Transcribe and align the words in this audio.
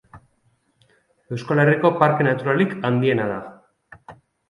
Euskal 1.37 1.63
Herriko 1.65 1.93
parke 2.01 2.29
naturalik 2.31 2.77
handiena 2.93 3.33
da. 3.37 3.41